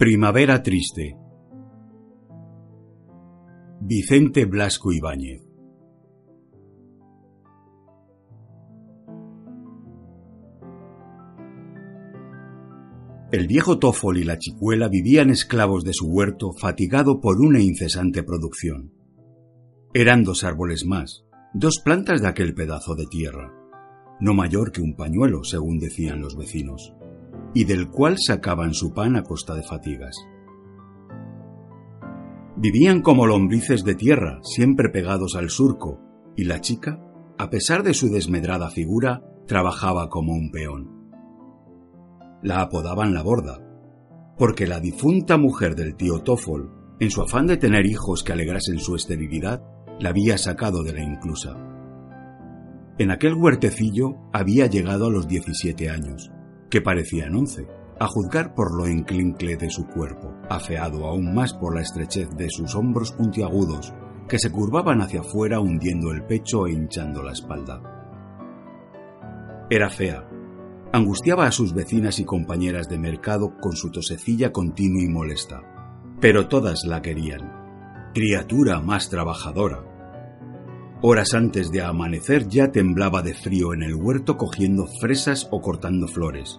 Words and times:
Primavera 0.00 0.62
triste. 0.62 1.14
Vicente 3.82 4.46
Blasco 4.46 4.92
Ibáñez. 4.92 5.42
El 13.30 13.46
viejo 13.46 13.78
Tófol 13.78 14.16
y 14.16 14.24
la 14.24 14.38
chicuela 14.38 14.88
vivían 14.88 15.28
esclavos 15.28 15.84
de 15.84 15.92
su 15.92 16.06
huerto 16.06 16.54
fatigado 16.54 17.20
por 17.20 17.38
una 17.38 17.60
incesante 17.60 18.22
producción. 18.22 18.94
Eran 19.92 20.24
dos 20.24 20.44
árboles 20.44 20.86
más, 20.86 21.26
dos 21.52 21.78
plantas 21.84 22.22
de 22.22 22.28
aquel 22.28 22.54
pedazo 22.54 22.94
de 22.94 23.04
tierra, 23.04 23.52
no 24.18 24.32
mayor 24.32 24.72
que 24.72 24.80
un 24.80 24.96
pañuelo, 24.96 25.44
según 25.44 25.78
decían 25.78 26.22
los 26.22 26.38
vecinos 26.38 26.94
y 27.54 27.64
del 27.64 27.90
cual 27.90 28.16
sacaban 28.18 28.74
su 28.74 28.92
pan 28.92 29.16
a 29.16 29.22
costa 29.22 29.54
de 29.54 29.62
fatigas. 29.62 30.16
Vivían 32.56 33.00
como 33.00 33.26
lombrices 33.26 33.84
de 33.84 33.94
tierra, 33.94 34.38
siempre 34.42 34.90
pegados 34.90 35.34
al 35.34 35.50
surco, 35.50 36.00
y 36.36 36.44
la 36.44 36.60
chica, 36.60 37.00
a 37.38 37.50
pesar 37.50 37.82
de 37.82 37.94
su 37.94 38.10
desmedrada 38.10 38.70
figura, 38.70 39.22
trabajaba 39.46 40.08
como 40.08 40.32
un 40.32 40.50
peón. 40.50 40.90
La 42.42 42.60
apodaban 42.60 43.14
la 43.14 43.22
borda, 43.22 43.58
porque 44.36 44.66
la 44.66 44.80
difunta 44.80 45.36
mujer 45.36 45.74
del 45.74 45.96
tío 45.96 46.20
Toffol, 46.20 46.70
en 47.00 47.10
su 47.10 47.22
afán 47.22 47.46
de 47.46 47.56
tener 47.56 47.86
hijos 47.86 48.22
que 48.22 48.32
alegrasen 48.32 48.78
su 48.78 48.94
esterilidad, 48.94 49.62
la 49.98 50.10
había 50.10 50.38
sacado 50.38 50.82
de 50.82 50.92
la 50.92 51.02
inclusa. 51.02 51.56
En 52.98 53.10
aquel 53.10 53.34
huertecillo 53.34 54.16
había 54.32 54.66
llegado 54.66 55.06
a 55.06 55.10
los 55.10 55.26
17 55.26 55.88
años 55.88 56.30
que 56.70 56.80
parecían 56.80 57.34
once, 57.34 57.66
a 57.98 58.06
juzgar 58.06 58.54
por 58.54 58.74
lo 58.74 58.86
enclincle 58.86 59.56
de 59.56 59.68
su 59.68 59.86
cuerpo, 59.86 60.32
afeado 60.48 61.06
aún 61.06 61.34
más 61.34 61.52
por 61.52 61.74
la 61.74 61.82
estrechez 61.82 62.30
de 62.30 62.48
sus 62.48 62.74
hombros 62.74 63.12
puntiagudos, 63.12 63.92
que 64.26 64.38
se 64.38 64.50
curvaban 64.50 65.02
hacia 65.02 65.20
afuera 65.20 65.60
hundiendo 65.60 66.10
el 66.12 66.24
pecho 66.24 66.66
e 66.66 66.72
hinchando 66.72 67.22
la 67.22 67.32
espalda. 67.32 67.82
Era 69.68 69.90
fea. 69.90 70.26
Angustiaba 70.92 71.46
a 71.46 71.52
sus 71.52 71.74
vecinas 71.74 72.18
y 72.18 72.24
compañeras 72.24 72.88
de 72.88 72.98
mercado 72.98 73.54
con 73.60 73.76
su 73.76 73.90
tosecilla 73.90 74.50
continua 74.50 75.02
y 75.02 75.08
molesta. 75.08 75.62
Pero 76.20 76.48
todas 76.48 76.84
la 76.84 77.02
querían. 77.02 78.10
Criatura 78.14 78.80
más 78.80 79.08
trabajadora. 79.10 79.89
Horas 81.02 81.32
antes 81.32 81.70
de 81.70 81.80
amanecer 81.80 82.46
ya 82.46 82.72
temblaba 82.72 83.22
de 83.22 83.32
frío 83.32 83.72
en 83.72 83.82
el 83.82 83.94
huerto 83.94 84.36
cogiendo 84.36 84.86
fresas 85.00 85.48
o 85.50 85.62
cortando 85.62 86.06
flores. 86.06 86.58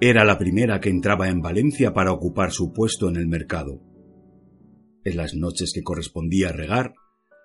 Era 0.00 0.24
la 0.24 0.38
primera 0.38 0.80
que 0.80 0.88
entraba 0.88 1.28
en 1.28 1.42
Valencia 1.42 1.92
para 1.92 2.12
ocupar 2.12 2.50
su 2.50 2.72
puesto 2.72 3.10
en 3.10 3.16
el 3.16 3.26
mercado. 3.26 3.82
En 5.04 5.18
las 5.18 5.34
noches 5.34 5.72
que 5.74 5.82
correspondía 5.82 6.50
regar, 6.50 6.94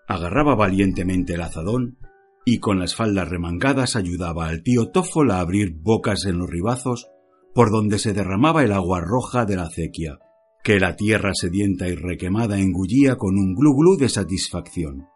agarraba 0.08 0.56
valientemente 0.56 1.34
el 1.34 1.42
azadón 1.42 1.98
y 2.46 2.60
con 2.60 2.80
las 2.80 2.96
faldas 2.96 3.28
remangadas 3.28 3.98
ayudaba 3.98 4.48
al 4.48 4.64
tío 4.64 4.92
Tófol 4.92 5.30
a 5.32 5.42
abrir 5.42 5.74
bocas 5.76 6.26
en 6.26 6.38
los 6.38 6.50
ribazos 6.50 7.10
por 7.54 7.70
donde 7.70 8.00
se 8.00 8.14
derramaba 8.14 8.64
el 8.64 8.72
agua 8.72 9.02
roja 9.02 9.44
de 9.44 9.58
la 9.58 9.64
acequia, 9.64 10.20
que 10.64 10.80
la 10.80 10.96
tierra 10.96 11.32
sedienta 11.34 11.90
y 11.90 11.96
requemada 11.96 12.60
engullía 12.60 13.18
con 13.18 13.38
un 13.38 13.56
glu 13.56 13.76
glu 13.76 13.98
de 13.98 14.08
satisfacción 14.08 15.13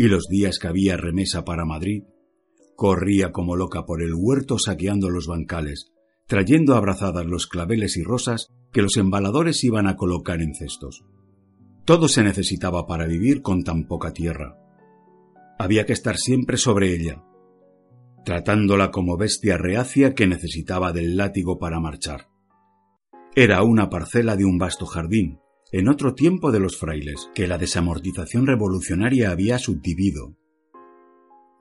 y 0.00 0.08
los 0.08 0.28
días 0.28 0.58
que 0.58 0.66
había 0.66 0.96
remesa 0.96 1.44
para 1.44 1.66
Madrid, 1.66 2.04
corría 2.74 3.32
como 3.32 3.54
loca 3.54 3.84
por 3.84 4.02
el 4.02 4.14
huerto 4.16 4.58
saqueando 4.58 5.10
los 5.10 5.26
bancales, 5.26 5.92
trayendo 6.26 6.74
abrazadas 6.74 7.26
los 7.26 7.46
claveles 7.46 7.98
y 7.98 8.02
rosas 8.02 8.48
que 8.72 8.80
los 8.80 8.96
embaladores 8.96 9.62
iban 9.62 9.86
a 9.86 9.96
colocar 9.96 10.40
en 10.40 10.54
cestos. 10.54 11.04
Todo 11.84 12.08
se 12.08 12.22
necesitaba 12.22 12.86
para 12.86 13.06
vivir 13.06 13.42
con 13.42 13.62
tan 13.62 13.86
poca 13.86 14.14
tierra. 14.14 14.56
Había 15.58 15.84
que 15.84 15.92
estar 15.92 16.16
siempre 16.16 16.56
sobre 16.56 16.94
ella, 16.94 17.22
tratándola 18.24 18.90
como 18.90 19.18
bestia 19.18 19.58
reacia 19.58 20.14
que 20.14 20.26
necesitaba 20.26 20.94
del 20.94 21.18
látigo 21.18 21.58
para 21.58 21.78
marchar. 21.78 22.28
Era 23.36 23.62
una 23.64 23.90
parcela 23.90 24.34
de 24.36 24.46
un 24.46 24.56
vasto 24.56 24.86
jardín, 24.86 25.40
en 25.72 25.88
otro 25.88 26.14
tiempo 26.14 26.50
de 26.50 26.60
los 26.60 26.76
frailes, 26.76 27.30
que 27.34 27.46
la 27.46 27.58
desamortización 27.58 28.46
revolucionaria 28.46 29.30
había 29.30 29.58
subdivido. 29.58 30.36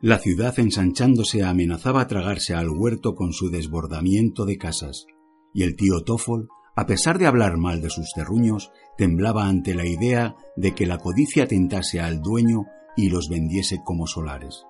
La 0.01 0.17
ciudad 0.17 0.57
ensanchándose 0.57 1.43
amenazaba 1.43 2.07
tragarse 2.07 2.55
al 2.55 2.69
huerto 2.69 3.15
con 3.15 3.33
su 3.33 3.49
desbordamiento 3.49 4.45
de 4.45 4.57
casas, 4.57 5.05
y 5.53 5.63
el 5.63 5.75
tío 5.75 6.03
Toffol, 6.03 6.47
a 6.75 6.85
pesar 6.85 7.19
de 7.19 7.27
hablar 7.27 7.57
mal 7.57 7.81
de 7.81 7.89
sus 7.89 8.11
terruños, 8.15 8.71
temblaba 8.97 9.47
ante 9.47 9.75
la 9.75 9.85
idea 9.85 10.35
de 10.55 10.73
que 10.73 10.85
la 10.85 10.97
codicia 10.97 11.47
tentase 11.47 11.99
al 11.99 12.21
dueño 12.21 12.65
y 12.95 13.09
los 13.09 13.29
vendiese 13.29 13.81
como 13.83 14.07
solares. 14.07 14.63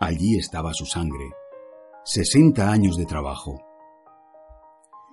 Allí 0.00 0.36
estaba 0.36 0.74
su 0.74 0.86
sangre, 0.86 1.30
sesenta 2.04 2.70
años 2.70 2.96
de 2.96 3.06
trabajo. 3.06 3.62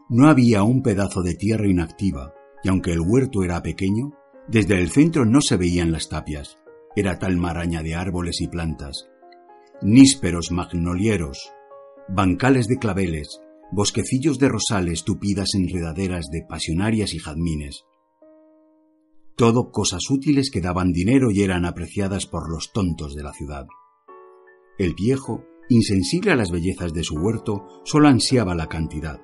No 0.09 0.27
había 0.27 0.63
un 0.63 0.81
pedazo 0.81 1.21
de 1.21 1.35
tierra 1.35 1.67
inactiva, 1.67 2.33
y 2.63 2.69
aunque 2.69 2.91
el 2.91 3.01
huerto 3.01 3.43
era 3.43 3.61
pequeño, 3.61 4.11
desde 4.47 4.79
el 4.79 4.89
centro 4.89 5.25
no 5.25 5.41
se 5.41 5.57
veían 5.57 5.91
las 5.91 6.09
tapias. 6.09 6.57
Era 6.95 7.19
tal 7.19 7.37
maraña 7.37 7.83
de 7.83 7.95
árboles 7.95 8.41
y 8.41 8.47
plantas. 8.47 9.07
Nísperos 9.81 10.51
magnolieros, 10.51 11.51
bancales 12.09 12.67
de 12.67 12.77
claveles, 12.77 13.39
bosquecillos 13.71 14.37
de 14.39 14.49
rosales 14.49 15.03
tupidas 15.03 15.49
enredaderas 15.55 16.27
de 16.29 16.43
pasionarias 16.47 17.13
y 17.13 17.19
jazmines. 17.19 17.85
Todo 19.37 19.71
cosas 19.71 20.01
útiles 20.09 20.51
que 20.51 20.61
daban 20.61 20.91
dinero 20.91 21.31
y 21.31 21.41
eran 21.41 21.65
apreciadas 21.65 22.27
por 22.27 22.51
los 22.51 22.73
tontos 22.73 23.15
de 23.15 23.23
la 23.23 23.33
ciudad. 23.33 23.65
El 24.77 24.93
viejo, 24.93 25.45
insensible 25.69 26.31
a 26.31 26.35
las 26.35 26.51
bellezas 26.51 26.93
de 26.93 27.03
su 27.03 27.15
huerto, 27.15 27.65
solo 27.85 28.09
ansiaba 28.09 28.53
la 28.53 28.67
cantidad. 28.67 29.21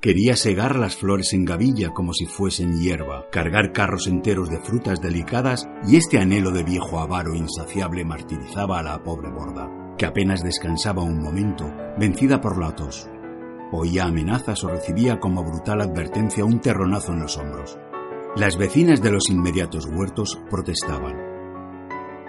Quería 0.00 0.36
segar 0.36 0.76
las 0.76 0.96
flores 0.96 1.32
en 1.32 1.44
gavilla 1.44 1.90
como 1.90 2.12
si 2.12 2.26
fuesen 2.26 2.78
hierba, 2.78 3.26
cargar 3.30 3.72
carros 3.72 4.06
enteros 4.06 4.50
de 4.50 4.58
frutas 4.58 5.00
delicadas 5.00 5.66
y 5.86 5.96
este 5.96 6.18
anhelo 6.18 6.50
de 6.50 6.62
viejo 6.62 7.00
avaro 7.00 7.34
insaciable 7.34 8.04
martirizaba 8.04 8.80
a 8.80 8.82
la 8.82 9.02
pobre 9.02 9.30
borda, 9.30 9.94
que 9.96 10.06
apenas 10.06 10.42
descansaba 10.42 11.02
un 11.02 11.22
momento, 11.22 11.72
vencida 11.98 12.40
por 12.40 12.58
la 12.58 12.74
tos. 12.74 13.08
Oía 13.72 14.04
amenazas 14.04 14.62
o 14.62 14.68
recibía 14.68 15.18
como 15.18 15.42
brutal 15.42 15.80
advertencia 15.80 16.44
un 16.44 16.60
terronazo 16.60 17.12
en 17.12 17.20
los 17.20 17.38
hombros. 17.38 17.78
Las 18.36 18.56
vecinas 18.56 19.00
de 19.00 19.10
los 19.10 19.30
inmediatos 19.30 19.86
huertos 19.86 20.38
protestaban. 20.50 21.16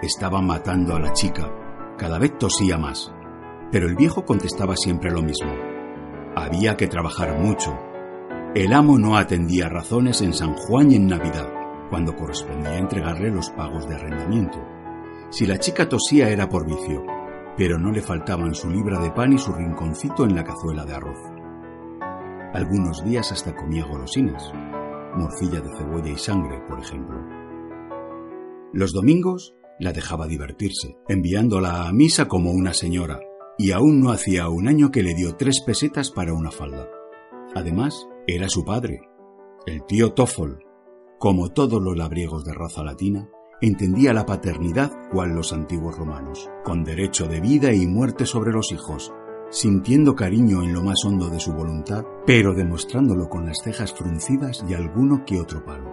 Estaban 0.02 0.46
matando 0.46 0.94
a 0.94 1.00
la 1.00 1.12
chica. 1.12 1.50
Cada 1.98 2.18
vez 2.18 2.38
tosía 2.38 2.78
más. 2.78 3.12
Pero 3.72 3.88
el 3.88 3.96
viejo 3.96 4.24
contestaba 4.24 4.76
siempre 4.76 5.10
lo 5.10 5.22
mismo. 5.22 5.65
Había 6.38 6.76
que 6.76 6.86
trabajar 6.86 7.38
mucho. 7.38 7.74
El 8.54 8.74
amo 8.74 8.98
no 8.98 9.16
atendía 9.16 9.70
razones 9.70 10.20
en 10.20 10.34
San 10.34 10.52
Juan 10.52 10.92
y 10.92 10.96
en 10.96 11.06
Navidad, 11.06 11.50
cuando 11.88 12.14
correspondía 12.14 12.76
entregarle 12.76 13.30
los 13.30 13.48
pagos 13.48 13.88
de 13.88 13.94
arrendamiento. 13.94 14.62
Si 15.30 15.46
la 15.46 15.56
chica 15.56 15.88
tosía 15.88 16.28
era 16.28 16.46
por 16.46 16.66
vicio, 16.66 17.02
pero 17.56 17.78
no 17.78 17.90
le 17.90 18.02
faltaban 18.02 18.54
su 18.54 18.68
libra 18.68 18.98
de 18.98 19.12
pan 19.12 19.32
y 19.32 19.38
su 19.38 19.50
rinconcito 19.50 20.24
en 20.24 20.36
la 20.36 20.44
cazuela 20.44 20.84
de 20.84 20.94
arroz. 20.94 21.18
Algunos 22.52 23.02
días 23.02 23.32
hasta 23.32 23.56
comía 23.56 23.86
golosinas, 23.86 24.52
morcilla 25.16 25.62
de 25.62 25.74
cebolla 25.74 26.10
y 26.10 26.18
sangre, 26.18 26.60
por 26.68 26.78
ejemplo. 26.78 27.16
Los 28.74 28.92
domingos 28.92 29.54
la 29.80 29.94
dejaba 29.94 30.26
divertirse, 30.26 30.98
enviándola 31.08 31.88
a 31.88 31.92
misa 31.94 32.28
como 32.28 32.50
una 32.50 32.74
señora, 32.74 33.20
y 33.58 33.72
aún 33.72 34.00
no 34.00 34.10
hacía 34.10 34.48
un 34.48 34.68
año 34.68 34.90
que 34.90 35.02
le 35.02 35.14
dio 35.14 35.36
tres 35.36 35.62
pesetas 35.64 36.10
para 36.10 36.34
una 36.34 36.50
falda. 36.50 36.88
Además, 37.54 38.06
era 38.26 38.48
su 38.48 38.64
padre, 38.64 39.00
el 39.66 39.84
tío 39.84 40.12
Toffol. 40.12 40.64
Como 41.18 41.52
todos 41.52 41.82
los 41.82 41.96
labriegos 41.96 42.44
de 42.44 42.52
raza 42.52 42.84
latina, 42.84 43.28
entendía 43.60 44.12
la 44.12 44.26
paternidad 44.26 44.92
cual 45.10 45.30
los 45.30 45.52
antiguos 45.52 45.96
romanos, 45.96 46.50
con 46.64 46.84
derecho 46.84 47.26
de 47.26 47.40
vida 47.40 47.72
y 47.72 47.86
muerte 47.86 48.26
sobre 48.26 48.52
los 48.52 48.72
hijos, 48.72 49.12
sintiendo 49.50 50.14
cariño 50.14 50.62
en 50.62 50.74
lo 50.74 50.82
más 50.82 51.04
hondo 51.06 51.30
de 51.30 51.40
su 51.40 51.52
voluntad, 51.52 52.04
pero 52.26 52.54
demostrándolo 52.54 53.28
con 53.28 53.46
las 53.46 53.58
cejas 53.64 53.92
fruncidas 53.92 54.64
y 54.68 54.74
alguno 54.74 55.24
que 55.24 55.40
otro 55.40 55.64
palo. 55.64 55.90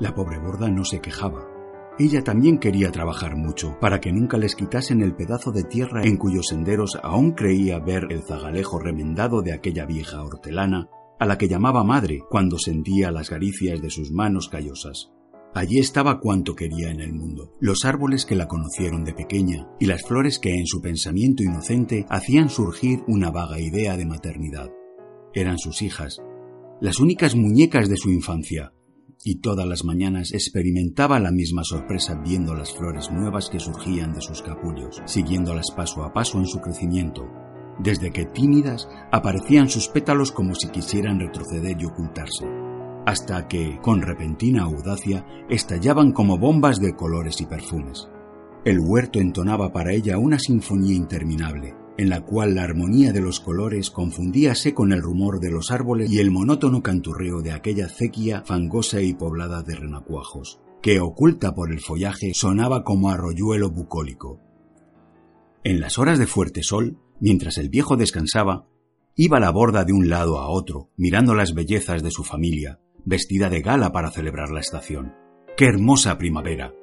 La 0.00 0.14
pobre 0.14 0.38
borda 0.38 0.68
no 0.68 0.84
se 0.84 1.00
quejaba. 1.00 1.55
Ella 1.98 2.22
también 2.22 2.58
quería 2.58 2.92
trabajar 2.92 3.36
mucho, 3.36 3.78
para 3.80 4.00
que 4.00 4.12
nunca 4.12 4.36
les 4.36 4.54
quitasen 4.54 5.00
el 5.00 5.14
pedazo 5.14 5.50
de 5.50 5.64
tierra 5.64 6.02
en 6.04 6.18
cuyos 6.18 6.48
senderos 6.48 6.98
aún 7.02 7.32
creía 7.32 7.78
ver 7.78 8.08
el 8.10 8.22
zagalejo 8.22 8.78
remendado 8.78 9.40
de 9.40 9.54
aquella 9.54 9.86
vieja 9.86 10.22
hortelana, 10.22 10.90
a 11.18 11.24
la 11.24 11.38
que 11.38 11.48
llamaba 11.48 11.84
madre 11.84 12.22
cuando 12.28 12.58
sentía 12.58 13.10
las 13.10 13.30
caricias 13.30 13.80
de 13.80 13.88
sus 13.88 14.12
manos 14.12 14.48
callosas. 14.48 15.10
Allí 15.54 15.78
estaba 15.78 16.20
cuanto 16.20 16.54
quería 16.54 16.90
en 16.90 17.00
el 17.00 17.14
mundo, 17.14 17.54
los 17.60 17.86
árboles 17.86 18.26
que 18.26 18.34
la 18.34 18.46
conocieron 18.46 19.04
de 19.04 19.14
pequeña 19.14 19.70
y 19.80 19.86
las 19.86 20.02
flores 20.02 20.38
que 20.38 20.54
en 20.54 20.66
su 20.66 20.82
pensamiento 20.82 21.42
inocente 21.42 22.04
hacían 22.10 22.50
surgir 22.50 23.04
una 23.06 23.30
vaga 23.30 23.58
idea 23.58 23.96
de 23.96 24.04
maternidad. 24.04 24.70
Eran 25.32 25.56
sus 25.56 25.80
hijas, 25.80 26.20
las 26.82 27.00
únicas 27.00 27.34
muñecas 27.34 27.88
de 27.88 27.96
su 27.96 28.10
infancia, 28.10 28.74
y 29.26 29.40
todas 29.40 29.66
las 29.66 29.84
mañanas 29.84 30.32
experimentaba 30.32 31.18
la 31.18 31.32
misma 31.32 31.64
sorpresa 31.64 32.14
viendo 32.14 32.54
las 32.54 32.72
flores 32.72 33.10
nuevas 33.10 33.50
que 33.50 33.58
surgían 33.58 34.14
de 34.14 34.20
sus 34.20 34.40
capullos, 34.40 35.02
siguiéndolas 35.04 35.72
paso 35.74 36.04
a 36.04 36.12
paso 36.12 36.38
en 36.38 36.46
su 36.46 36.60
crecimiento, 36.60 37.26
desde 37.80 38.12
que 38.12 38.26
tímidas 38.26 38.88
aparecían 39.10 39.68
sus 39.68 39.88
pétalos 39.88 40.30
como 40.30 40.54
si 40.54 40.68
quisieran 40.68 41.18
retroceder 41.18 41.76
y 41.80 41.86
ocultarse 41.86 42.46
hasta 43.04 43.46
que, 43.46 43.78
con 43.82 44.02
repentina 44.02 44.62
audacia, 44.62 45.24
estallaban 45.48 46.12
como 46.12 46.38
bombas 46.38 46.80
de 46.80 46.94
colores 46.94 47.40
y 47.40 47.46
perfumes. 47.46 48.08
El 48.64 48.80
huerto 48.80 49.20
entonaba 49.20 49.72
para 49.72 49.92
ella 49.92 50.18
una 50.18 50.40
sinfonía 50.40 50.94
interminable, 50.94 51.74
en 51.98 52.10
la 52.10 52.20
cual 52.22 52.54
la 52.54 52.62
armonía 52.62 53.12
de 53.12 53.20
los 53.20 53.40
colores 53.40 53.90
confundíase 53.90 54.74
con 54.74 54.92
el 54.92 55.00
rumor 55.00 55.40
de 55.40 55.50
los 55.50 55.70
árboles 55.70 56.10
y 56.10 56.18
el 56.18 56.30
monótono 56.30 56.82
canturreo 56.82 57.40
de 57.40 57.52
aquella 57.52 57.88
cequia 57.88 58.42
fangosa 58.44 59.00
y 59.00 59.14
poblada 59.14 59.62
de 59.62 59.76
renacuajos, 59.76 60.60
que 60.82 61.00
oculta 61.00 61.54
por 61.54 61.72
el 61.72 61.80
follaje 61.80 62.32
sonaba 62.34 62.84
como 62.84 63.10
arroyuelo 63.10 63.70
bucólico. 63.70 64.40
En 65.64 65.80
las 65.80 65.98
horas 65.98 66.18
de 66.18 66.26
fuerte 66.26 66.62
sol, 66.62 66.98
mientras 67.18 67.58
el 67.58 67.70
viejo 67.70 67.96
descansaba, 67.96 68.68
iba 69.16 69.40
la 69.40 69.50
borda 69.50 69.84
de 69.84 69.92
un 69.92 70.08
lado 70.08 70.38
a 70.38 70.48
otro, 70.48 70.90
mirando 70.96 71.34
las 71.34 71.54
bellezas 71.54 72.02
de 72.02 72.10
su 72.10 72.22
familia, 72.22 72.78
vestida 73.04 73.48
de 73.48 73.62
gala 73.62 73.90
para 73.90 74.10
celebrar 74.10 74.50
la 74.50 74.60
estación. 74.60 75.14
¡Qué 75.56 75.64
hermosa 75.64 76.18
primavera! 76.18 76.74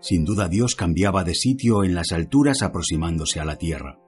Sin 0.00 0.24
duda 0.24 0.48
Dios 0.48 0.74
cambiaba 0.74 1.22
de 1.22 1.34
sitio 1.34 1.84
en 1.84 1.94
las 1.94 2.10
alturas 2.10 2.62
aproximándose 2.62 3.38
a 3.38 3.44
la 3.44 3.58
tierra. 3.58 4.01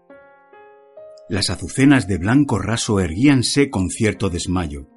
Las 1.29 1.51
azucenas 1.51 2.07
de 2.07 2.19
blanco 2.19 2.59
raso 2.59 3.01
erguíanse 3.01 3.71
con 3.71 3.91
cierto 3.91 4.31
desmayo, 4.31 4.89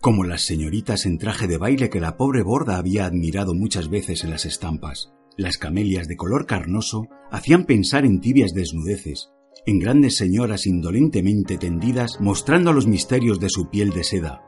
como 0.00 0.24
las 0.24 0.42
señoritas 0.42 1.06
en 1.06 1.18
traje 1.18 1.46
de 1.46 1.58
baile 1.58 1.90
que 1.90 2.00
la 2.00 2.16
pobre 2.16 2.42
borda 2.42 2.78
había 2.78 3.04
admirado 3.04 3.54
muchas 3.54 3.88
veces 3.88 4.24
en 4.24 4.30
las 4.30 4.46
estampas. 4.46 5.12
Las 5.36 5.58
camelias 5.58 6.08
de 6.08 6.16
color 6.16 6.46
carnoso 6.46 7.06
hacían 7.30 7.64
pensar 7.64 8.04
en 8.04 8.20
tibias 8.20 8.54
desnudeces, 8.54 9.30
en 9.66 9.78
grandes 9.78 10.16
señoras 10.16 10.66
indolentemente 10.66 11.58
tendidas 11.58 12.20
mostrando 12.20 12.72
los 12.72 12.86
misterios 12.86 13.38
de 13.38 13.50
su 13.50 13.68
piel 13.68 13.90
de 13.90 14.04
seda, 14.04 14.42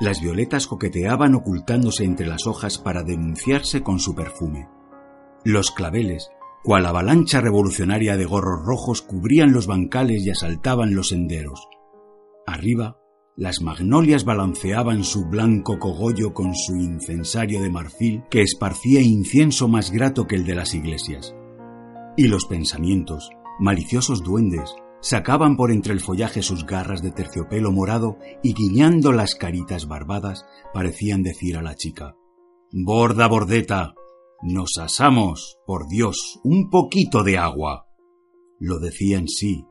las 0.00 0.20
violetas 0.20 0.68
coqueteaban 0.68 1.34
ocultándose 1.34 2.04
entre 2.04 2.26
las 2.28 2.46
hojas 2.46 2.78
para 2.78 3.02
denunciarse 3.02 3.82
con 3.82 3.98
su 3.98 4.14
perfume. 4.14 4.68
Los 5.44 5.72
claveles, 5.72 6.30
cual 6.62 6.86
avalancha 6.86 7.40
revolucionaria 7.40 8.16
de 8.16 8.24
gorros 8.24 8.64
rojos, 8.64 9.02
cubrían 9.02 9.52
los 9.52 9.66
bancales 9.66 10.24
y 10.24 10.30
asaltaban 10.30 10.94
los 10.94 11.08
senderos. 11.08 11.68
Arriba, 12.46 12.98
las 13.36 13.62
magnolias 13.62 14.24
balanceaban 14.24 15.04
su 15.04 15.26
blanco 15.26 15.78
cogollo 15.78 16.34
con 16.34 16.54
su 16.56 16.76
incensario 16.76 17.62
de 17.62 17.70
marfil 17.70 18.24
que 18.30 18.42
esparcía 18.42 19.00
incienso 19.00 19.68
más 19.68 19.92
grato 19.92 20.26
que 20.26 20.34
el 20.34 20.44
de 20.44 20.56
las 20.56 20.74
iglesias. 20.74 21.36
Y 22.16 22.26
los 22.26 22.46
pensamientos, 22.46 23.30
maliciosos 23.60 24.24
duendes, 24.24 24.74
sacaban 25.00 25.56
por 25.56 25.70
entre 25.70 25.92
el 25.92 26.00
follaje 26.00 26.42
sus 26.42 26.66
garras 26.66 27.00
de 27.00 27.12
terciopelo 27.12 27.70
morado 27.70 28.18
y 28.42 28.54
guiñando 28.54 29.12
las 29.12 29.36
caritas 29.36 29.86
barbadas 29.86 30.44
parecían 30.74 31.22
decir 31.22 31.56
a 31.56 31.62
la 31.62 31.76
chica 31.76 32.16
Borda, 32.72 33.28
bordeta, 33.28 33.94
nos 34.42 34.78
asamos, 34.78 35.58
por 35.66 35.88
Dios, 35.88 36.40
un 36.44 36.70
poquito 36.70 37.24
de 37.24 37.38
agua. 37.38 37.86
Lo 38.58 38.78
decía 38.78 39.18
en 39.18 39.28
sí. 39.28 39.64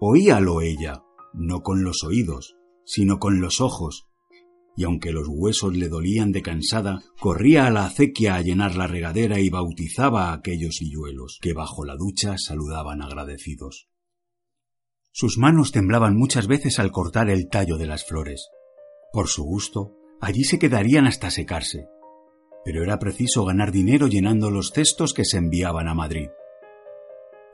Oíalo 0.00 0.60
ella, 0.62 1.02
no 1.32 1.62
con 1.62 1.84
los 1.84 2.02
oídos, 2.04 2.56
sino 2.84 3.18
con 3.18 3.40
los 3.40 3.60
ojos, 3.60 4.10
y 4.76 4.84
aunque 4.84 5.12
los 5.12 5.28
huesos 5.28 5.76
le 5.76 5.88
dolían 5.88 6.32
de 6.32 6.42
cansada, 6.42 7.02
corría 7.18 7.66
a 7.66 7.70
la 7.70 7.84
acequia 7.84 8.36
a 8.36 8.40
llenar 8.40 8.76
la 8.76 8.86
regadera 8.86 9.38
y 9.38 9.50
bautizaba 9.50 10.30
a 10.30 10.32
aquellos 10.32 10.80
hilluelos 10.80 11.38
que 11.42 11.52
bajo 11.52 11.84
la 11.84 11.96
ducha 11.96 12.36
saludaban 12.38 13.02
agradecidos. 13.02 13.88
Sus 15.12 15.38
manos 15.38 15.72
temblaban 15.72 16.16
muchas 16.16 16.46
veces 16.46 16.78
al 16.78 16.92
cortar 16.92 17.30
el 17.30 17.48
tallo 17.48 17.76
de 17.76 17.86
las 17.86 18.06
flores. 18.06 18.48
Por 19.12 19.28
su 19.28 19.44
gusto, 19.44 19.96
allí 20.20 20.44
se 20.44 20.58
quedarían 20.58 21.06
hasta 21.06 21.30
secarse. 21.30 21.88
Pero 22.70 22.84
era 22.84 23.00
preciso 23.00 23.44
ganar 23.44 23.72
dinero 23.72 24.06
llenando 24.06 24.48
los 24.48 24.70
cestos 24.70 25.12
que 25.12 25.24
se 25.24 25.38
enviaban 25.38 25.88
a 25.88 25.94
Madrid. 25.94 26.28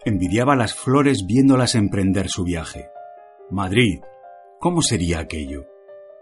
Envidiaba 0.05 0.57
las 0.57 0.75
flores 0.75 1.25
viéndolas 1.27 1.75
emprender 1.75 2.29
su 2.29 2.45
viaje. 2.45 2.91
Madrid, 3.51 4.01
¿cómo 4.61 4.83
sería 4.83 5.21
aquello? 5.21 5.65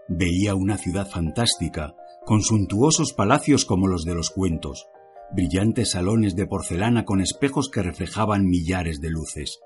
Veía 0.07 0.55
una 0.55 0.77
ciudad 0.77 1.09
fantástica, 1.09 1.93
con 2.25 2.41
suntuosos 2.41 3.11
palacios 3.11 3.65
como 3.65 3.87
los 3.87 4.05
de 4.05 4.15
los 4.15 4.29
cuentos, 4.29 4.87
brillantes 5.33 5.91
salones 5.91 6.37
de 6.37 6.47
porcelana 6.47 7.03
con 7.03 7.19
espejos 7.19 7.69
que 7.69 7.83
reflejaban 7.83 8.45
millares 8.45 9.01
de 9.01 9.09
luces, 9.09 9.59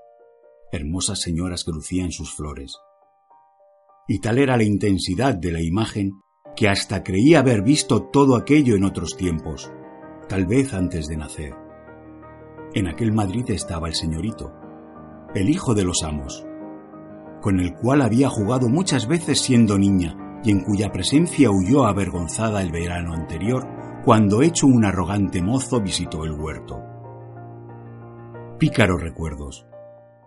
hermosas 0.72 1.20
señoras 1.20 1.64
que 1.64 1.72
lucían 1.72 2.12
sus 2.12 2.36
flores. 2.36 2.80
Y 4.08 4.22
tal 4.22 4.40
era 4.40 4.58
la 4.58 4.64
intensidad 4.64 5.36
de 5.36 5.52
la 5.52 5.62
imagen 5.62 6.14
que 6.60 6.68
hasta 6.68 7.04
creía 7.06 7.40
haber 7.40 7.62
visto 7.62 8.04
todo 8.04 8.36
aquello 8.36 8.76
en 8.76 8.84
otros 8.84 9.16
tiempos, 9.16 9.72
tal 10.28 10.46
vez 10.46 10.74
antes 10.74 11.08
de 11.08 11.16
nacer. 11.16 11.56
En 12.74 12.90
aquel 12.90 13.14
Madrid 13.14 13.50
estaba 13.52 13.88
el 13.88 13.94
señorito, 13.94 14.52
el 15.34 15.50
hijo 15.50 15.74
de 15.74 15.86
los 15.86 16.04
amos, 16.04 16.46
con 17.42 17.62
el 17.62 17.76
cual 17.76 18.02
había 18.02 18.28
jugado 18.28 18.68
muchas 18.68 19.08
veces 19.08 19.40
siendo 19.40 19.78
niña 19.78 20.42
y 20.44 20.52
en 20.52 20.60
cuya 20.60 20.92
presencia 20.92 21.50
huyó 21.50 21.86
avergonzada 21.86 22.62
el 22.62 22.74
verano 22.74 23.14
anterior 23.14 23.66
cuando 24.04 24.42
hecho 24.42 24.68
un 24.68 24.84
arrogante 24.84 25.42
mozo 25.42 25.80
visitó 25.80 26.26
el 26.26 26.34
huerto. 26.34 26.84
Pícaros 28.58 29.02
recuerdos, 29.02 29.66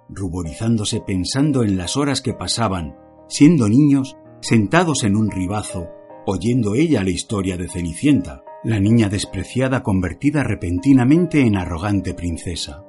ruborizándose 0.08 1.02
pensando 1.02 1.62
en 1.62 1.76
las 1.76 1.98
horas 1.98 2.22
que 2.22 2.32
pasaban, 2.32 2.96
siendo 3.28 3.68
niños, 3.68 4.16
sentados 4.40 5.04
en 5.04 5.14
un 5.14 5.30
ribazo, 5.30 5.90
oyendo 6.26 6.74
ella 6.74 7.02
la 7.02 7.10
historia 7.10 7.56
de 7.56 7.68
Cenicienta, 7.68 8.44
la 8.64 8.78
niña 8.78 9.08
despreciada 9.08 9.82
convertida 9.82 10.44
repentinamente 10.44 11.40
en 11.40 11.56
arrogante 11.56 12.14
princesa. 12.14 12.84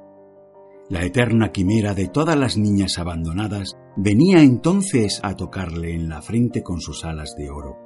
La 0.88 1.04
eterna 1.04 1.50
quimera 1.50 1.94
de 1.94 2.08
todas 2.08 2.36
las 2.36 2.58
niñas 2.58 2.98
abandonadas 2.98 3.76
venía 3.96 4.42
entonces 4.42 5.20
a 5.22 5.34
tocarle 5.34 5.94
en 5.94 6.08
la 6.08 6.20
frente 6.20 6.62
con 6.62 6.80
sus 6.80 7.04
alas 7.04 7.34
de 7.36 7.48
oro. 7.48 7.78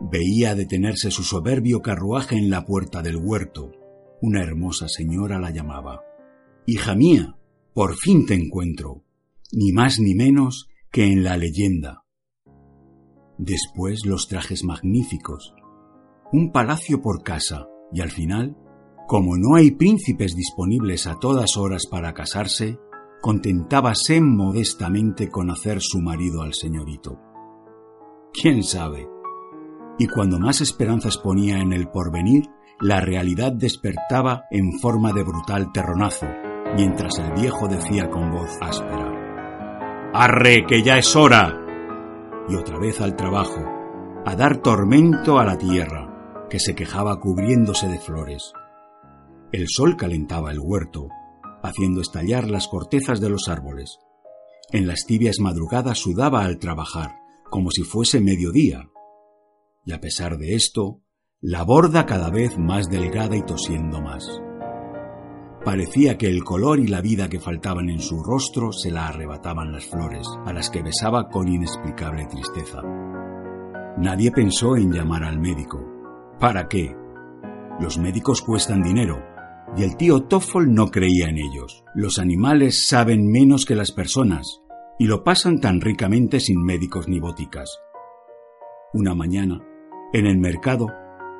Veía 0.00 0.54
detenerse 0.54 1.10
su 1.10 1.22
soberbio 1.22 1.80
carruaje 1.80 2.36
en 2.36 2.50
la 2.50 2.64
puerta 2.64 3.00
del 3.00 3.16
huerto. 3.16 3.70
Una 4.20 4.42
hermosa 4.42 4.88
señora 4.88 5.38
la 5.38 5.50
llamaba. 5.50 6.02
Hija 6.66 6.94
mía, 6.96 7.36
por 7.74 7.96
fin 7.96 8.26
te 8.26 8.34
encuentro, 8.34 9.04
ni 9.52 9.72
más 9.72 10.00
ni 10.00 10.14
menos 10.14 10.68
que 10.90 11.04
en 11.04 11.22
la 11.22 11.36
leyenda. 11.36 12.01
Después 13.44 14.06
los 14.06 14.28
trajes 14.28 14.62
magníficos, 14.62 15.52
un 16.32 16.52
palacio 16.52 17.02
por 17.02 17.24
casa, 17.24 17.66
y 17.92 18.00
al 18.00 18.12
final, 18.12 18.56
como 19.08 19.36
no 19.36 19.56
hay 19.56 19.72
príncipes 19.72 20.36
disponibles 20.36 21.08
a 21.08 21.18
todas 21.18 21.56
horas 21.56 21.88
para 21.90 22.14
casarse, 22.14 22.78
contentábase 23.20 24.20
modestamente 24.20 25.28
con 25.28 25.50
hacer 25.50 25.78
su 25.80 25.98
marido 25.98 26.42
al 26.42 26.54
señorito. 26.54 27.18
¿Quién 28.32 28.62
sabe? 28.62 29.08
Y 29.98 30.06
cuando 30.06 30.38
más 30.38 30.60
esperanzas 30.60 31.18
ponía 31.18 31.58
en 31.58 31.72
el 31.72 31.88
porvenir, 31.88 32.44
la 32.80 33.00
realidad 33.00 33.50
despertaba 33.50 34.44
en 34.52 34.78
forma 34.78 35.12
de 35.12 35.24
brutal 35.24 35.72
terronazo, 35.72 36.28
mientras 36.76 37.18
el 37.18 37.32
viejo 37.32 37.66
decía 37.66 38.08
con 38.08 38.30
voz 38.30 38.56
áspera, 38.60 40.12
¡Arre, 40.14 40.64
que 40.64 40.84
ya 40.84 40.98
es 40.98 41.16
hora! 41.16 41.61
Y 42.48 42.56
otra 42.56 42.78
vez 42.78 43.00
al 43.00 43.16
trabajo, 43.16 43.64
a 44.26 44.36
dar 44.36 44.58
tormento 44.58 45.38
a 45.38 45.44
la 45.44 45.58
tierra, 45.58 46.46
que 46.50 46.58
se 46.58 46.74
quejaba 46.74 47.20
cubriéndose 47.20 47.88
de 47.88 47.98
flores. 47.98 48.52
El 49.52 49.68
sol 49.68 49.96
calentaba 49.96 50.50
el 50.50 50.58
huerto, 50.60 51.08
haciendo 51.62 52.00
estallar 52.00 52.50
las 52.50 52.68
cortezas 52.68 53.20
de 53.20 53.30
los 53.30 53.48
árboles. 53.48 53.98
En 54.70 54.86
las 54.86 55.06
tibias 55.06 55.38
madrugadas 55.38 55.98
sudaba 55.98 56.44
al 56.44 56.58
trabajar, 56.58 57.16
como 57.48 57.70
si 57.70 57.82
fuese 57.82 58.20
mediodía. 58.20 58.90
Y 59.84 59.92
a 59.92 60.00
pesar 60.00 60.38
de 60.38 60.54
esto, 60.54 61.00
la 61.40 61.62
borda 61.62 62.06
cada 62.06 62.30
vez 62.30 62.58
más 62.58 62.88
delgada 62.88 63.36
y 63.36 63.42
tosiendo 63.42 64.00
más. 64.00 64.41
Parecía 65.64 66.18
que 66.18 66.26
el 66.26 66.42
color 66.42 66.80
y 66.80 66.88
la 66.88 67.00
vida 67.00 67.28
que 67.28 67.38
faltaban 67.38 67.88
en 67.88 68.00
su 68.00 68.20
rostro 68.24 68.72
se 68.72 68.90
la 68.90 69.06
arrebataban 69.06 69.70
las 69.70 69.86
flores, 69.86 70.26
a 70.44 70.52
las 70.52 70.70
que 70.70 70.82
besaba 70.82 71.28
con 71.28 71.46
inexplicable 71.46 72.26
tristeza. 72.26 72.82
Nadie 73.96 74.32
pensó 74.32 74.76
en 74.76 74.90
llamar 74.90 75.22
al 75.22 75.38
médico. 75.38 75.80
¿Para 76.40 76.66
qué? 76.66 76.96
Los 77.78 77.96
médicos 77.96 78.42
cuestan 78.42 78.82
dinero, 78.82 79.22
y 79.76 79.84
el 79.84 79.96
tío 79.96 80.24
Toffol 80.24 80.74
no 80.74 80.90
creía 80.90 81.28
en 81.28 81.38
ellos. 81.38 81.84
Los 81.94 82.18
animales 82.18 82.88
saben 82.88 83.30
menos 83.30 83.64
que 83.64 83.76
las 83.76 83.92
personas, 83.92 84.62
y 84.98 85.06
lo 85.06 85.22
pasan 85.22 85.60
tan 85.60 85.80
ricamente 85.80 86.40
sin 86.40 86.60
médicos 86.60 87.06
ni 87.06 87.20
boticas. 87.20 87.78
Una 88.92 89.14
mañana, 89.14 89.60
en 90.12 90.26
el 90.26 90.38
mercado, 90.38 90.88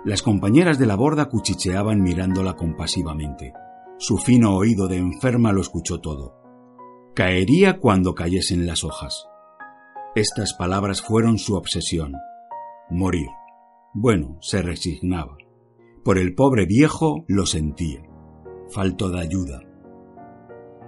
las 0.05 0.23
compañeras 0.23 0.79
de 0.79 0.87
la 0.87 0.95
borda 0.95 1.29
cuchicheaban 1.29 2.03
mirándola 2.03 2.55
compasivamente. 2.55 3.53
Su 4.03 4.19
fino 4.19 4.57
oído 4.57 4.89
de 4.89 4.97
enferma 4.97 5.53
lo 5.53 5.61
escuchó 5.61 6.01
todo. 6.01 6.35
Caería 7.15 7.79
cuando 7.79 8.17
cayesen 8.17 8.67
las 8.67 8.83
hojas. 8.83 9.29
Estas 10.17 10.55
palabras 10.55 11.03
fueron 11.03 11.39
su 11.39 11.55
obsesión. 11.55 12.15
Morir. 12.91 13.29
Bueno, 13.95 14.39
se 14.41 14.61
resignaba. 14.61 15.37
Por 16.03 16.19
el 16.19 16.35
pobre 16.35 16.67
viejo 16.67 17.25
lo 17.29 17.47
sentía. 17.47 18.03
Falto 18.75 19.09
de 19.09 19.21
ayuda. 19.21 19.61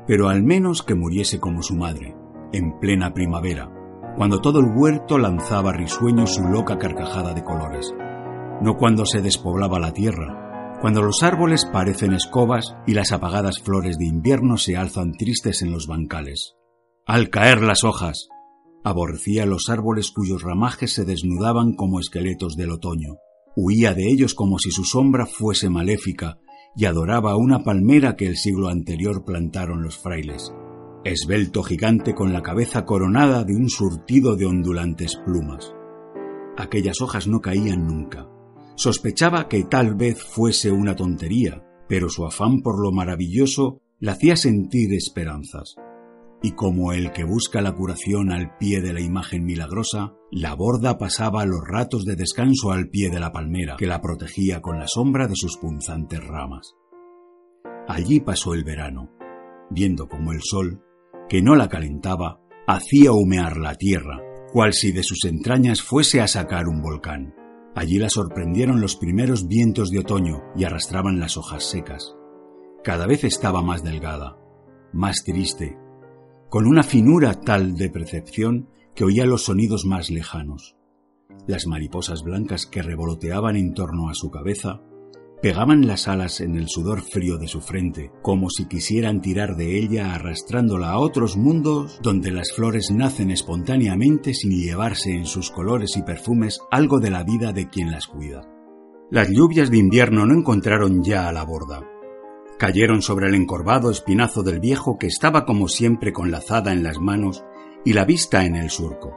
Pero 0.08 0.28
al 0.28 0.42
menos 0.42 0.82
que 0.82 0.96
muriese 0.96 1.38
como 1.38 1.62
su 1.62 1.76
madre, 1.76 2.16
en 2.52 2.80
plena 2.80 3.14
primavera, 3.14 3.70
cuando 4.16 4.40
todo 4.40 4.58
el 4.58 4.76
huerto 4.76 5.18
lanzaba 5.18 5.72
risueño 5.72 6.26
su 6.26 6.42
loca 6.42 6.78
carcajada 6.78 7.32
de 7.32 7.44
colores. 7.44 7.94
No 8.60 8.76
cuando 8.76 9.06
se 9.06 9.22
despoblaba 9.22 9.78
la 9.78 9.92
tierra, 9.92 10.43
cuando 10.80 11.02
los 11.02 11.22
árboles 11.22 11.64
parecen 11.64 12.12
escobas 12.12 12.76
y 12.86 12.94
las 12.94 13.12
apagadas 13.12 13.60
flores 13.60 13.98
de 13.98 14.06
invierno 14.06 14.58
se 14.58 14.76
alzan 14.76 15.12
tristes 15.12 15.62
en 15.62 15.72
los 15.72 15.86
bancales. 15.86 16.54
Al 17.06 17.30
caer 17.30 17.62
las 17.62 17.84
hojas, 17.84 18.28
aborrecía 18.84 19.46
los 19.46 19.68
árboles 19.68 20.10
cuyos 20.10 20.42
ramajes 20.42 20.92
se 20.92 21.04
desnudaban 21.04 21.74
como 21.74 22.00
esqueletos 22.00 22.56
del 22.56 22.70
otoño. 22.70 23.16
Huía 23.56 23.94
de 23.94 24.10
ellos 24.10 24.34
como 24.34 24.58
si 24.58 24.70
su 24.70 24.84
sombra 24.84 25.26
fuese 25.26 25.70
maléfica 25.70 26.38
y 26.76 26.86
adoraba 26.86 27.36
una 27.36 27.62
palmera 27.62 28.16
que 28.16 28.26
el 28.26 28.36
siglo 28.36 28.68
anterior 28.68 29.24
plantaron 29.24 29.82
los 29.82 29.96
frailes. 29.96 30.52
Esbelto 31.04 31.62
gigante 31.62 32.14
con 32.14 32.32
la 32.32 32.42
cabeza 32.42 32.84
coronada 32.84 33.44
de 33.44 33.54
un 33.54 33.68
surtido 33.68 34.36
de 34.36 34.46
ondulantes 34.46 35.16
plumas. 35.24 35.74
Aquellas 36.56 37.00
hojas 37.00 37.26
no 37.26 37.40
caían 37.40 37.86
nunca, 37.86 38.28
Sospechaba 38.76 39.48
que 39.48 39.64
tal 39.64 39.94
vez 39.94 40.22
fuese 40.22 40.72
una 40.72 40.96
tontería, 40.96 41.62
pero 41.88 42.08
su 42.08 42.26
afán 42.26 42.60
por 42.60 42.82
lo 42.82 42.90
maravilloso 42.90 43.80
le 44.00 44.10
hacía 44.10 44.36
sentir 44.36 44.92
esperanzas. 44.92 45.76
Y 46.42 46.52
como 46.52 46.92
el 46.92 47.12
que 47.12 47.24
busca 47.24 47.62
la 47.62 47.72
curación 47.72 48.30
al 48.30 48.56
pie 48.58 48.82
de 48.82 48.92
la 48.92 49.00
imagen 49.00 49.44
milagrosa, 49.44 50.14
la 50.30 50.54
borda 50.54 50.98
pasaba 50.98 51.46
los 51.46 51.60
ratos 51.66 52.04
de 52.04 52.16
descanso 52.16 52.72
al 52.72 52.88
pie 52.88 53.10
de 53.10 53.20
la 53.20 53.32
palmera, 53.32 53.76
que 53.78 53.86
la 53.86 54.00
protegía 54.00 54.60
con 54.60 54.78
la 54.78 54.86
sombra 54.88 55.26
de 55.26 55.36
sus 55.36 55.56
punzantes 55.56 56.22
ramas. 56.22 56.74
Allí 57.88 58.20
pasó 58.20 58.54
el 58.54 58.64
verano, 58.64 59.10
viendo 59.70 60.08
como 60.08 60.32
el 60.32 60.40
sol, 60.42 60.82
que 61.28 61.40
no 61.40 61.54
la 61.54 61.68
calentaba, 61.68 62.40
hacía 62.66 63.12
humear 63.12 63.56
la 63.56 63.76
tierra, 63.76 64.20
cual 64.52 64.72
si 64.74 64.92
de 64.92 65.02
sus 65.02 65.24
entrañas 65.24 65.80
fuese 65.80 66.20
a 66.20 66.28
sacar 66.28 66.66
un 66.68 66.82
volcán. 66.82 67.34
Allí 67.74 67.98
la 67.98 68.08
sorprendieron 68.08 68.80
los 68.80 68.96
primeros 68.96 69.48
vientos 69.48 69.90
de 69.90 69.98
otoño 69.98 70.42
y 70.56 70.64
arrastraban 70.64 71.18
las 71.18 71.36
hojas 71.36 71.64
secas. 71.64 72.14
Cada 72.84 73.06
vez 73.06 73.24
estaba 73.24 73.62
más 73.62 73.82
delgada, 73.82 74.36
más 74.92 75.24
triste, 75.24 75.76
con 76.48 76.66
una 76.66 76.82
finura 76.84 77.40
tal 77.40 77.76
de 77.76 77.90
percepción 77.90 78.68
que 78.94 79.04
oía 79.04 79.26
los 79.26 79.44
sonidos 79.44 79.86
más 79.86 80.10
lejanos. 80.10 80.76
Las 81.48 81.66
mariposas 81.66 82.22
blancas 82.22 82.66
que 82.66 82.82
revoloteaban 82.82 83.56
en 83.56 83.74
torno 83.74 84.08
a 84.08 84.14
su 84.14 84.30
cabeza 84.30 84.80
pegaban 85.44 85.86
las 85.86 86.08
alas 86.08 86.40
en 86.40 86.56
el 86.56 86.70
sudor 86.70 87.02
frío 87.02 87.36
de 87.36 87.48
su 87.48 87.60
frente, 87.60 88.10
como 88.22 88.48
si 88.48 88.64
quisieran 88.64 89.20
tirar 89.20 89.56
de 89.56 89.78
ella 89.78 90.14
arrastrándola 90.14 90.88
a 90.88 90.98
otros 90.98 91.36
mundos 91.36 92.00
donde 92.02 92.30
las 92.30 92.52
flores 92.54 92.90
nacen 92.90 93.30
espontáneamente 93.30 94.32
sin 94.32 94.52
llevarse 94.52 95.10
en 95.10 95.26
sus 95.26 95.50
colores 95.50 95.98
y 95.98 96.02
perfumes 96.02 96.60
algo 96.70 96.98
de 96.98 97.10
la 97.10 97.24
vida 97.24 97.52
de 97.52 97.68
quien 97.68 97.90
las 97.90 98.06
cuida. 98.06 98.40
Las 99.10 99.28
lluvias 99.28 99.70
de 99.70 99.76
invierno 99.76 100.24
no 100.24 100.32
encontraron 100.32 101.04
ya 101.04 101.28
a 101.28 101.32
la 101.34 101.44
borda. 101.44 101.82
Cayeron 102.58 103.02
sobre 103.02 103.26
el 103.26 103.34
encorvado 103.34 103.90
espinazo 103.90 104.42
del 104.42 104.60
viejo 104.60 104.96
que 104.98 105.08
estaba 105.08 105.44
como 105.44 105.68
siempre 105.68 106.14
con 106.14 106.30
la 106.30 106.38
azada 106.38 106.72
en 106.72 106.82
las 106.82 106.98
manos 107.00 107.44
y 107.84 107.92
la 107.92 108.06
vista 108.06 108.46
en 108.46 108.56
el 108.56 108.70
surco. 108.70 109.12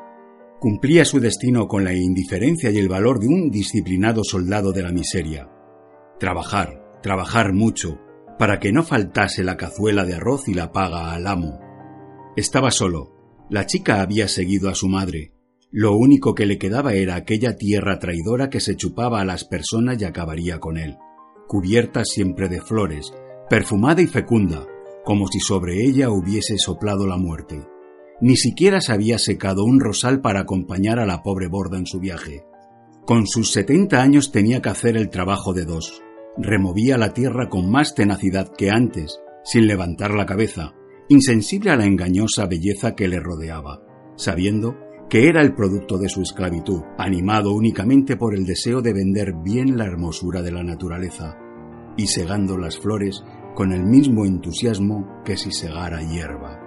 Cumplía 0.60 1.06
su 1.06 1.22
destino 1.22 1.70
con 1.70 1.86
la 1.86 1.94
indiferencia 1.94 2.70
y 2.70 2.80
el 2.80 2.90
valor 2.90 3.18
de 3.18 3.28
un 3.28 3.50
disciplinado 3.50 4.26
soldado 4.26 4.74
de 4.74 4.82
la 4.84 4.92
miseria, 4.92 5.48
Trabajar, 6.20 7.00
trabajar 7.04 7.54
mucho, 7.54 8.00
para 8.40 8.60
que 8.60 8.72
no 8.72 8.84
faltase 8.84 9.44
la 9.44 9.56
cazuela 9.56 10.04
de 10.04 10.16
arroz 10.16 10.48
y 10.48 10.54
la 10.56 10.72
paga 10.72 11.12
al 11.14 11.28
amo. 11.28 11.60
Estaba 12.36 12.72
solo. 12.72 13.14
La 13.52 13.68
chica 13.68 14.02
había 14.02 14.28
seguido 14.28 14.70
a 14.70 14.76
su 14.76 14.88
madre. 14.88 15.34
Lo 15.72 15.96
único 15.96 16.34
que 16.34 16.48
le 16.48 16.58
quedaba 16.58 16.94
era 16.94 17.16
aquella 17.16 17.56
tierra 17.56 18.00
traidora 18.00 18.50
que 18.50 18.60
se 18.60 18.76
chupaba 18.76 19.22
a 19.22 19.26
las 19.26 19.46
personas 19.46 20.02
y 20.02 20.06
acabaría 20.06 20.60
con 20.60 20.78
él, 20.78 20.98
cubierta 21.48 22.04
siempre 22.04 22.50
de 22.50 22.62
flores, 22.62 23.14
perfumada 23.48 24.02
y 24.02 24.08
fecunda, 24.08 24.66
como 25.06 25.28
si 25.28 25.40
sobre 25.40 25.86
ella 25.86 26.10
hubiese 26.10 26.58
soplado 26.58 27.06
la 27.06 27.18
muerte. 27.18 27.62
Ni 28.22 28.38
siquiera 28.38 28.82
se 28.82 28.92
había 28.92 29.20
secado 29.20 29.64
un 29.64 29.80
rosal 29.80 30.20
para 30.22 30.42
acompañar 30.42 31.00
a 31.00 31.06
la 31.06 31.22
pobre 31.22 31.48
borda 31.48 31.78
en 31.78 31.86
su 31.86 32.00
viaje. 32.00 32.44
Con 33.06 33.28
sus 33.28 33.52
setenta 33.52 34.02
años 34.02 34.32
tenía 34.32 34.62
que 34.62 34.70
hacer 34.70 34.98
el 34.98 35.10
trabajo 35.10 35.54
de 35.54 35.66
dos 35.66 36.02
removía 36.38 36.98
la 36.98 37.14
tierra 37.14 37.50
con 37.50 37.70
más 37.70 37.96
tenacidad 37.96 38.52
que 38.58 38.70
antes, 38.70 39.20
sin 39.44 39.68
levantar 39.68 40.12
la 40.14 40.26
cabeza, 40.26 40.74
insensible 41.10 41.72
a 41.72 41.76
la 41.76 41.86
engañosa 41.86 42.46
belleza 42.46 42.96
que 42.96 43.08
le 43.08 43.20
rodeaba, 43.20 43.82
sabiendo 44.16 44.76
que 45.10 45.30
era 45.30 45.42
el 45.42 45.56
producto 45.56 45.98
de 45.98 46.10
su 46.10 46.22
esclavitud, 46.22 46.82
animado 46.98 47.54
únicamente 47.54 48.18
por 48.18 48.36
el 48.36 48.46
deseo 48.46 48.82
de 48.82 48.94
vender 48.94 49.34
bien 49.44 49.78
la 49.78 49.86
hermosura 49.86 50.42
de 50.42 50.52
la 50.52 50.64
naturaleza, 50.64 51.38
y 51.96 52.08
segando 52.08 52.58
las 52.58 52.78
flores 52.78 53.24
con 53.56 53.72
el 53.72 53.86
mismo 53.86 54.26
entusiasmo 54.26 55.22
que 55.24 55.38
si 55.38 55.52
segara 55.52 56.02
hierba. 56.02 56.67